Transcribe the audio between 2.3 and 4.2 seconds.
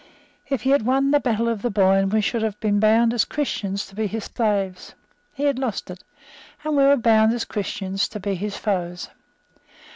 have been bound as Christians to be